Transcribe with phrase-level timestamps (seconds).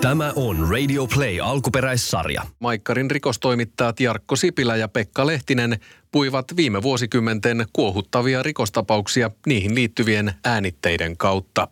[0.00, 2.42] Tämä on Radio Play alkuperäissarja.
[2.58, 5.78] Maikkarin rikostoimittajat Jarkko Sipilä ja Pekka Lehtinen
[6.12, 11.68] puivat viime vuosikymmenten kuohuttavia rikostapauksia niihin liittyvien äänitteiden kautta.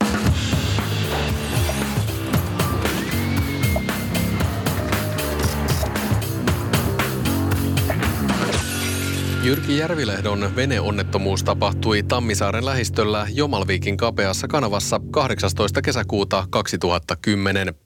[9.43, 15.83] Jyrki Järvilehdon veneonnettomuus tapahtui Tammisaaren lähistöllä Jomalviikin kapeassa kanavassa 18.
[15.83, 17.86] kesäkuuta 2010.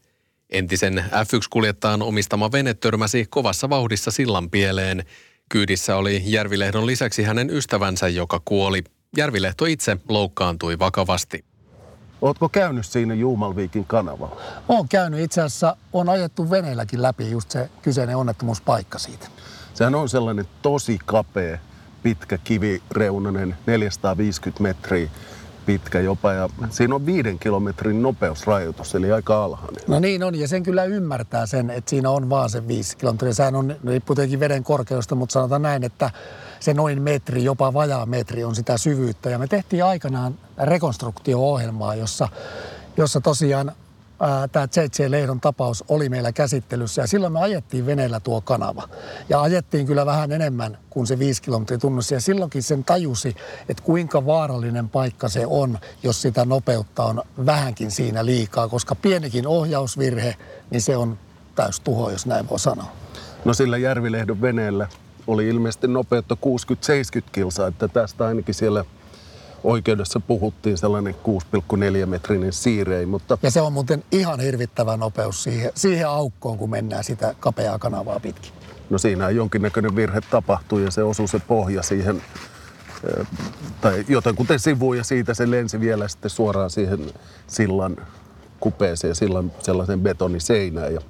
[0.50, 5.04] Entisen F1-kuljettajan omistama vene törmäsi kovassa vauhdissa sillan pieleen.
[5.48, 8.84] Kyydissä oli Järvilehdon lisäksi hänen ystävänsä, joka kuoli.
[9.16, 11.44] Järvilehto itse loukkaantui vakavasti.
[12.22, 14.40] Ootko käynyt siinä Juumalviikin kanavalla?
[14.68, 19.26] Olen käynyt itse asiassa, on ajettu veneelläkin läpi just se kyseinen onnettomuuspaikka siitä.
[19.74, 21.58] Sehän on sellainen tosi kapea,
[22.02, 25.10] pitkä kivireunainen, 450 metriä
[25.70, 26.32] pitkä jopa.
[26.32, 29.82] Ja siinä on viiden kilometrin nopeusrajoitus, eli aika alhainen.
[29.86, 33.32] No niin on, ja sen kyllä ymmärtää sen, että siinä on vaan se viisi kilometriä.
[33.32, 36.10] Sehän on, riippuu tietenkin veden korkeusta, mutta sanotaan näin, että
[36.60, 39.30] se noin metri, jopa vajaa metri on sitä syvyyttä.
[39.30, 42.28] Ja me tehtiin aikanaan rekonstruktio-ohjelmaa, jossa,
[42.96, 43.72] jossa tosiaan
[44.52, 48.88] tämä JJ Lehdon tapaus oli meillä käsittelyssä ja silloin me ajettiin veneellä tuo kanava.
[49.28, 53.36] Ja ajettiin kyllä vähän enemmän kuin se viisi kilometriä tunnissa ja silloinkin sen tajusi,
[53.68, 59.46] että kuinka vaarallinen paikka se on, jos sitä nopeutta on vähänkin siinä liikaa, koska pienikin
[59.46, 60.36] ohjausvirhe,
[60.70, 61.18] niin se on
[61.54, 62.92] täys tuho, jos näin voi sanoa.
[63.44, 64.88] No sillä Järvilehdon veneellä
[65.26, 66.36] oli ilmeisesti nopeutta
[67.20, 68.84] 60-70 kilsaa, että tästä ainakin siellä
[69.64, 73.38] oikeudessa puhuttiin sellainen 6,4 metrinen siirei, mutta...
[73.42, 78.20] Ja se on muuten ihan hirvittävä nopeus siihen, siihen aukkoon, kun mennään sitä kapeaa kanavaa
[78.20, 78.52] pitkin.
[78.90, 82.22] No siinä jonkinnäköinen virhe tapahtui ja se osui se pohja siihen,
[83.18, 83.26] eh,
[83.80, 87.06] tai jotenkuten sivuun ja siitä se lensi vielä sitten suoraan siihen
[87.46, 87.96] sillan
[88.60, 90.94] kupeeseen, sillan sellaisen betoniseinään.
[90.94, 91.00] Ja,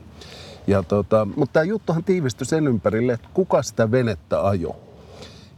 [0.67, 4.77] ja tota, mutta tämä juttuhan tiivistyi sen ympärille, että kuka sitä venettä ajo.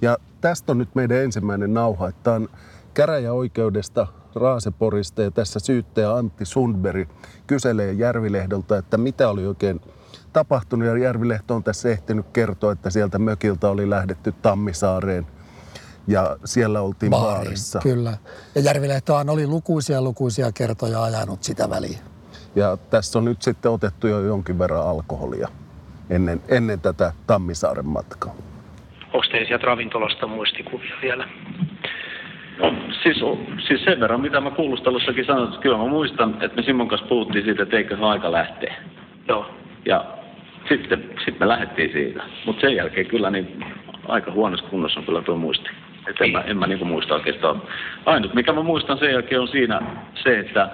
[0.03, 2.49] Ja tästä on nyt meidän ensimmäinen nauha, että on
[2.95, 7.09] käräjäoikeudesta Raaseporista ja tässä syyttäjä Antti Sundberg
[7.47, 9.81] kyselee Järvilehdolta, että mitä oli oikein
[10.33, 10.89] tapahtunut.
[10.89, 15.27] Ja Järvilehto on tässä ehtinyt kertoa, että sieltä mökiltä oli lähdetty Tammisaareen
[16.07, 17.81] ja siellä oltiin Baariin, baarissa.
[17.83, 18.17] Kyllä.
[18.55, 21.99] Ja Järvilehtohan oli lukuisia lukuisia kertoja ajanut sitä väliä.
[22.57, 25.49] Ja tässä on nyt sitten otettu jo jonkin verran alkoholia
[26.11, 28.35] ennen, ennen tätä Tammisaaren matkaa.
[29.05, 31.29] Onko teillä sieltä ravintolasta muistikuvia vielä?
[32.59, 33.25] No, siis,
[33.67, 37.07] siis sen verran, mitä mä kuulustelussakin sanoin, että kyllä mä muistan, että me Simon kanssa
[37.07, 38.75] puhuttiin siitä, että eikö se aika lähteä.
[39.29, 39.55] Joo.
[39.85, 40.05] Ja
[40.69, 42.23] sitten sit me lähdettiin siitä.
[42.47, 43.65] Mutta sen jälkeen kyllä niin
[44.09, 45.71] aika huonossa kunnossa on kyllä tuo muisti.
[46.09, 47.62] Että en mä, en mä niinku muista oikeastaan.
[48.07, 49.81] Ainut, mikä mä muistan sen jälkeen on siinä
[50.15, 50.71] se, että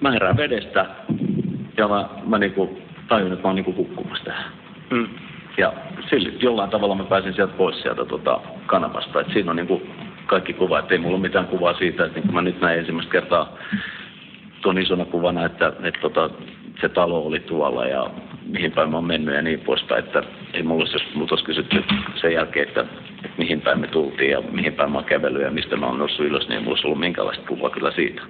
[0.00, 0.86] mä herään vedestä
[1.76, 4.52] ja mä, mä niinku tajun, että mä oon niinku hukkumassa tähän.
[4.90, 5.08] Mm.
[5.58, 5.72] Ja
[6.10, 9.20] sillä jollain tavalla mä pääsin sieltä pois sieltä tota, kanavasta.
[9.20, 9.82] Et siinä on niinku
[10.26, 13.12] kaikki kuva, että ei mulla ole mitään kuvaa siitä, että niin mä nyt näin ensimmäistä
[13.12, 13.56] kertaa
[14.62, 16.30] tuon isona kuvana, että, että tota,
[16.80, 18.10] se talo oli tuolla ja
[18.46, 20.04] mihin päin mä oon mennyt ja niin poispäin.
[20.04, 20.22] Että
[20.54, 21.84] ei mulla olisi, jos multa olisi kysytty
[22.14, 22.80] sen jälkeen, että,
[23.24, 25.98] että mihin päin me tultiin ja mihin päin mä oon kävellyt ja mistä mä oon
[25.98, 28.22] noussut ylös, niin ei mulla olisi ollut minkäänlaista kuvaa kyllä siitä.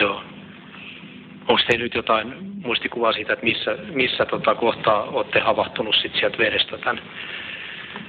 [0.00, 0.22] Joo.
[1.48, 2.34] Onko teillä nyt jotain
[2.64, 7.02] muistikuvaa siitä, että missä, missä tota kohtaa olette havahtunut sit sieltä vedestä tämän?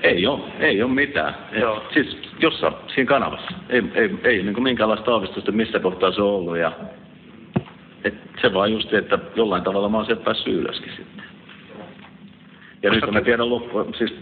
[0.04, 1.36] Ei ole, ei ole mitään.
[1.60, 1.84] Joo.
[1.94, 3.52] Siis jossain siinä kanavassa.
[3.70, 6.58] Ei, ei, ei niin minkäänlaista aavistusta, missä kohtaa se on ollut.
[6.58, 6.72] Ja,
[8.04, 11.26] et se vaan just, että jollain tavalla mä oon sieltä päässyt ylöskin sitten.
[12.84, 14.14] Ja nyt kun mä tiedän loppu, siis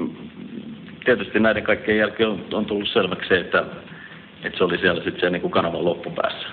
[1.06, 3.66] tietysti näiden kaikkien jälkeen on, on tullut selväksi se, että,
[4.44, 6.48] että se oli siellä sitten se niin kanavan loppupäässä,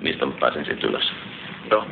[0.00, 1.12] mistä mä pääsin sitten ylös.
[1.70, 1.86] Joo.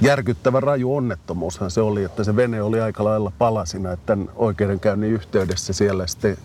[0.00, 5.10] Järkyttävä raju onnettomuushan se oli, että se vene oli aika lailla palasina, että tämän oikeudenkäynnin
[5.10, 6.36] yhteydessä siellä sitten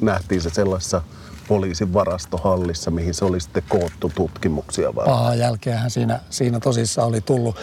[0.00, 1.02] nähtiin se sellaisessa
[1.48, 5.14] poliisin varastohallissa, mihin se oli sitten koottu tutkimuksia varten.
[5.14, 7.56] Pahaa jälkeähän siinä, siinä tosissaan oli tullut.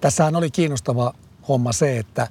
[0.00, 1.12] Tässähän oli kiinnostava
[1.48, 2.28] homma se, että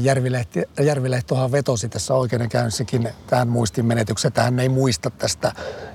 [0.00, 5.52] Järvilehti, Järvilehtohan vetosi tässä oikeudenkäynnissäkin tähän muistinmenetykseen, että hän ei muista tästä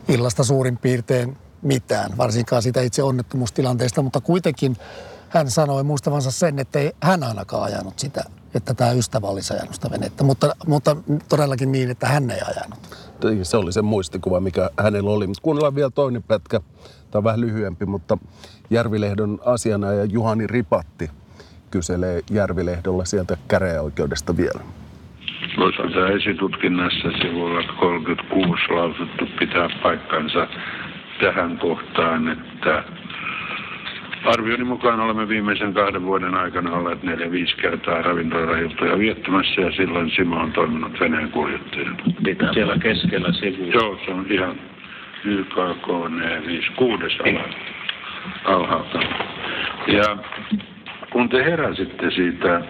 [0.07, 4.75] illasta suurin piirtein mitään, varsinkaan siitä itse onnettomuustilanteesta, mutta kuitenkin
[5.29, 8.23] hän sanoi muistavansa sen, että ei hän ainakaan ajanut sitä,
[8.55, 10.97] että tämä ystävä olisi ajanut sitä venettä, mutta, mutta
[11.29, 12.79] todellakin niin, että hän ei ajanut.
[13.43, 15.27] Se oli se muistikuva, mikä hänellä oli.
[15.27, 16.59] Mutta kuunnellaan vielä toinen pätkä.
[17.11, 18.17] Tämä on vähän lyhyempi, mutta
[18.69, 21.09] Järvilehdon asianajaja Juhani Ripatti
[21.71, 24.61] kyselee Järvilehdolla sieltä käräjäoikeudesta vielä.
[25.57, 30.47] Osalta esitutkinnassa sivulla 36 lausuttu pitää paikkansa
[31.19, 32.83] tähän kohtaan, että
[34.25, 40.11] Arvioni mukaan olemme viimeisen kahden vuoden aikana olleet neljä viisi kertaa ravintolailtoja viettämässä ja silloin
[40.11, 41.95] Simo on toiminut veneen kuljettajana.
[42.25, 43.73] Mitä siellä keskellä sivulla?
[43.73, 44.55] Joo, se on ihan
[45.23, 45.87] YKK
[46.47, 47.17] 5 kuudes
[48.45, 48.99] alhaalta.
[49.87, 50.17] Ja
[51.09, 52.61] kun te heräsitte siitä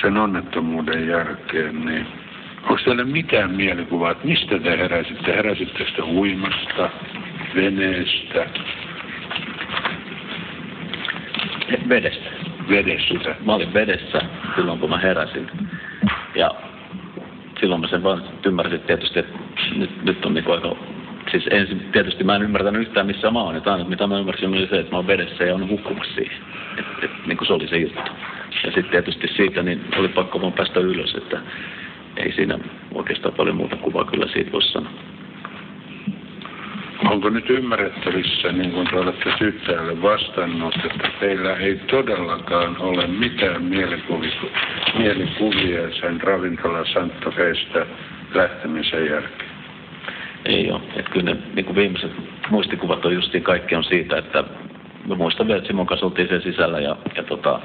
[0.00, 2.06] sen onnettomuuden jälkeen, niin
[2.62, 5.36] onko teille mitään mielikuvaa, että mistä te heräsitte?
[5.36, 6.90] Heräsitte sitä uimasta,
[7.54, 8.46] veneestä,
[11.88, 12.30] Vedestä.
[12.68, 13.34] vedestä?
[13.44, 14.20] Mä olin vedessä
[14.56, 15.50] silloin, kun mä heräsin.
[16.34, 16.50] Ja
[17.60, 19.38] silloin mä sen vaan ymmärsin tietysti, että
[19.76, 20.76] nyt, nyt on niinku aika...
[21.30, 23.62] Siis ensin tietysti mä en ymmärtänyt yhtään missä mä oon.
[23.66, 26.38] Ainut mitä mä ymmärsin oli se, että mä oon vedessä ja on hukkumassa siihen.
[26.78, 28.10] Et, et, niin kuin se oli se juttu.
[28.64, 31.40] Ja sitten tietysti siitä niin oli pakko vaan päästä ylös, että
[32.16, 32.58] ei siinä
[32.94, 34.92] oikeastaan paljon muuta kuvaa kyllä siitä voi sanoa.
[37.10, 43.62] Onko nyt ymmärrettävissä, niin kuin te olette syyttäjälle vastannut, että teillä ei todellakaan ole mitään
[44.98, 47.86] mielikuvia, sen ravintola Santofeista
[48.34, 49.50] lähtemisen jälkeen?
[50.44, 50.80] Ei ole.
[50.96, 52.12] Että kyllä ne niin kuin viimeiset
[52.50, 54.44] muistikuvat on justiin kaikki on siitä, että
[55.08, 57.60] mä muistan vielä, että Simon kanssa oltiin sen sisällä ja, ja tota,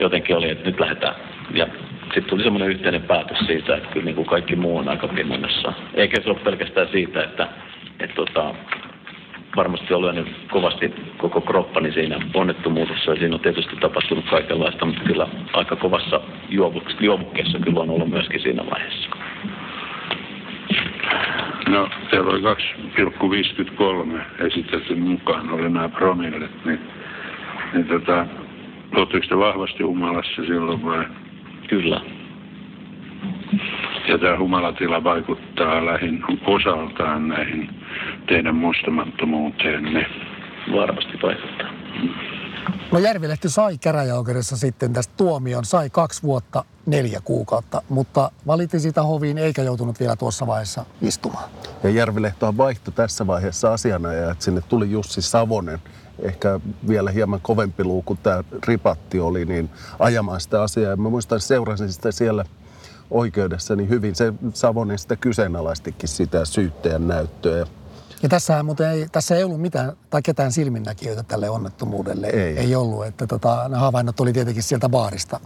[0.00, 1.14] jotenkin oli, että nyt lähdetään.
[1.54, 1.66] Ja
[2.02, 5.72] sitten tuli semmoinen yhteinen päätös siitä, että kyllä niin kuin kaikki muu on aika pimennossa.
[5.94, 7.48] Eikä se ole pelkästään siitä, että,
[8.00, 8.54] että tota,
[9.56, 13.10] varmasti olen lyönyt kovasti koko kroppani siinä onnettomuudessa.
[13.10, 16.20] Ja siinä on tietysti tapahtunut kaikenlaista, mutta kyllä aika kovassa
[17.00, 19.08] juovukkeessa kyllä on ollut myöskin siinä vaiheessa.
[21.68, 26.80] No, siellä oli 2,53 esitetty mukaan, oli nämä promillet, niin,
[27.72, 28.26] niin tota,
[28.96, 31.04] oletteko te vahvasti humalassa silloin vai?
[31.68, 32.00] Kyllä.
[34.08, 37.70] Ja tämä humalatila vaikuttaa lähin osaltaan näihin
[38.28, 40.06] teidän muistamattomuuteenne.
[40.72, 41.68] Varmasti vaikuttaa.
[42.92, 49.02] No Järvilehti sai käräjäoikeudessa sitten tästä tuomion, sai kaksi vuotta neljä kuukautta, mutta valitti sitä
[49.02, 51.50] hoviin eikä joutunut vielä tuossa vaiheessa istumaan.
[51.82, 55.78] Ja Järvilehtohan vaihtoi tässä vaiheessa asianajaja, että sinne tuli Jussi Savonen,
[56.22, 60.90] ehkä vielä hieman kovempi luu kuin tämä ripatti oli, niin ajamaan sitä asiaa.
[60.90, 62.44] Ja mä muistan, seurasin sitä siellä
[63.10, 64.14] oikeudessa niin hyvin.
[64.14, 67.66] Se Savonen sitä kyseenalaistikin sitä syyttäjän näyttöä.
[68.22, 72.26] Ja tässä, ei, tässä ei ollut mitään tai ketään silminnäkijöitä tälle onnettomuudelle.
[72.26, 72.58] Ei.
[72.58, 73.06] ei ollut.
[73.06, 75.40] Että tota, ne havainnot oli tietenkin sieltä baarista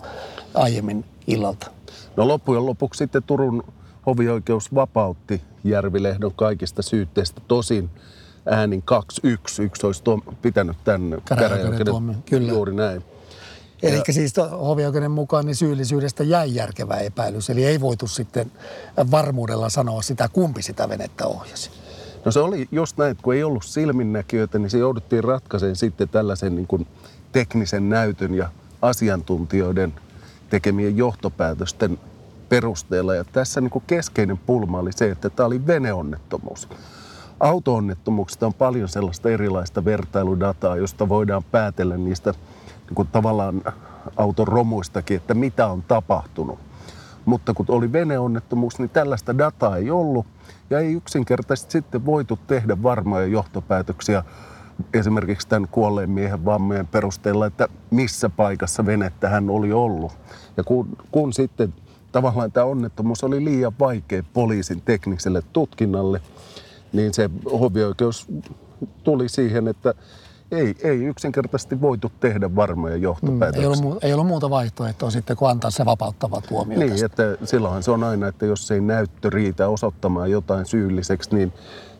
[0.55, 1.71] aiemmin illalta.
[2.17, 3.63] No loppujen lopuksi sitten Turun
[4.07, 7.41] hovioikeus vapautti Järvilehdon kaikista syytteistä.
[7.49, 7.91] Tosin
[8.47, 8.83] äänin
[9.61, 9.63] 2-1.
[9.63, 12.49] Yksi olisi tuo, pitänyt tämän Käräjäoikeuden.
[12.49, 13.05] Juuri näin.
[13.83, 14.35] Eli siis
[14.67, 17.51] hovioikeuden mukaan niin syyllisyydestä jäi järkevä epäilys.
[17.51, 18.53] Eli ei voitu sitten
[19.11, 21.71] varmuudella sanoa sitä, kumpi sitä venettä ohjasi.
[22.25, 26.09] No se oli just näin, että kun ei ollut silminnäkijöitä, niin se jouduttiin ratkaisemaan sitten
[26.09, 26.87] tällaisen niin kuin
[27.33, 28.49] teknisen näytön ja
[28.83, 29.95] asiantuntijoiden
[30.51, 31.99] tekemien johtopäätösten
[32.49, 33.15] perusteella.
[33.15, 36.69] Ja tässä niin kuin keskeinen pulma oli se, että tämä oli veneonnettomuus.
[37.41, 42.35] Auto-onnettomuuksista on paljon sellaista erilaista vertailudataa, josta voidaan päätellä niistä
[42.93, 43.63] niin kuin tavallaan
[44.17, 46.59] auton romuistakin, että mitä on tapahtunut.
[47.25, 50.27] Mutta kun oli veneonnettomuus, niin tällaista dataa ei ollut
[50.71, 54.25] ja ei yksinkertaisesti sitten voitu tehdä varmoja johtopäätöksiä
[54.95, 60.13] esimerkiksi tämän kuolleen miehen vammojen perusteella, että missä paikassa venettä hän oli ollut.
[60.57, 61.75] Ja kun, kun sitten
[62.13, 66.21] tavallaan tämä onnettomuus oli liian vaikea poliisin tekniselle tutkinnalle,
[66.93, 67.31] niin se
[67.61, 68.27] hovioikeus
[69.05, 69.95] tuli siihen, että
[70.53, 73.69] ei, ei yksinkertaisesti voitu tehdä varmoja johtopäätöksiä.
[73.69, 77.07] Mm, ei, ollut, ei ollut muuta vaihtoehtoa sitten kuin antaa se vapauttava tuomio Niin, tästä.
[77.07, 81.53] että silloinhan se on aina, että jos ei näyttö riitä osoittamaan jotain syylliseksi, niin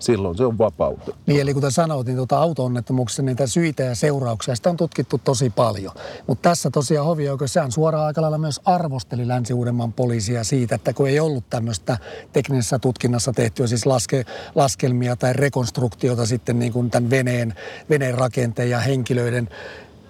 [0.05, 1.15] silloin se on vapautettu.
[1.27, 5.51] Niin, eli kuten sanoit, niin tuota auto-onnettomuuksissa niitä syitä ja seurauksia, sitä on tutkittu tosi
[5.51, 5.93] paljon.
[6.27, 11.09] Mutta tässä tosiaan hovioikeus, sehän suoraan aika lailla myös arvosteli Länsi-Uudenmaan poliisia siitä, että kun
[11.09, 11.99] ei ollut tämmöistä
[12.33, 17.55] teknisessä tutkinnassa tehtyä siis laske, laskelmia tai rekonstruktiota sitten niin kuin tämän veneen,
[17.91, 19.49] veneen rakenteen ja henkilöiden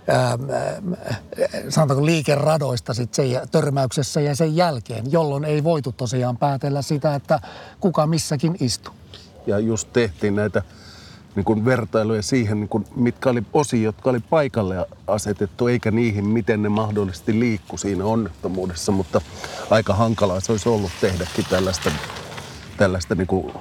[0.08, 0.38] ää, ää,
[1.68, 7.40] sanotaanko liikeradoista sit sen törmäyksessä ja sen jälkeen, jolloin ei voitu tosiaan päätellä sitä, että
[7.80, 8.94] kuka missäkin istuu.
[9.46, 10.62] Ja just tehtiin näitä
[11.36, 16.26] niin kuin vertailuja siihen, niin kuin, mitkä oli osia, jotka oli paikalle asetettu, eikä niihin,
[16.26, 18.92] miten ne mahdollisesti liikku siinä onnettomuudessa.
[18.92, 19.20] Mutta
[19.70, 21.90] aika hankalaa se olisi ollut tehdäkin tällaista,
[22.82, 23.52] tällaista niin kuin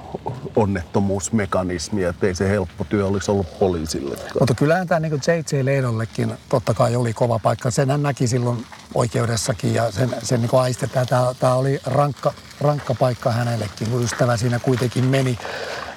[0.56, 4.30] onnettomuusmekanismia, että ei se helppo työ olisi ollut poliisillekaan.
[4.40, 5.64] Mutta kyllähän tämä niin J.J.
[5.64, 7.70] Leidollekin totta kai oli kova paikka.
[7.70, 11.06] Sen hän näki silloin oikeudessakin ja sen, sen niin aistetään.
[11.06, 15.38] Tämä, tämä oli rankka, rankka paikka hänellekin, kun ystävä siinä kuitenkin meni.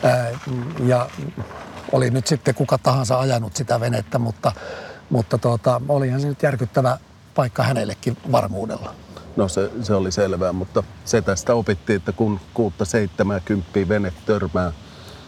[0.04, 0.32] Ää,
[0.86, 1.10] ja
[1.92, 4.52] oli nyt sitten kuka tahansa ajanut sitä venettä, mutta,
[5.10, 6.98] mutta tuota, olihan se nyt järkyttävä
[7.36, 9.05] paikka hänellekin varmuudella.
[9.36, 14.72] No se, se oli selvää, mutta se tästä opittiin, että kun kuutta 70 vene törmää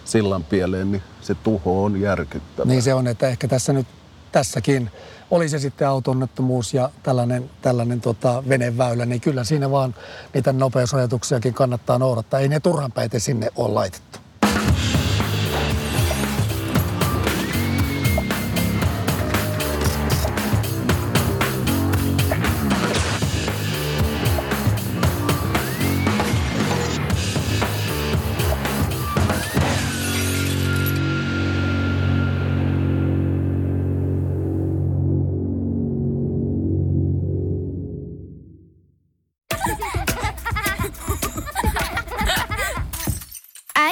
[0.06, 2.70] sillan pieleen, niin se tuho on järkyttävä.
[2.70, 3.88] Niin se on, että ehkä tässä nyt
[4.32, 4.92] tässäkin,
[5.32, 9.96] oli se sitten autonnettomuus ja tällainen, tällainen tota veneväylä, niin kyllä siinä vaan
[10.34, 12.40] niitä nopeusajatuksiakin kannattaa noudattaa.
[12.40, 14.20] Ei ne turhan päite sinne ole laitettu.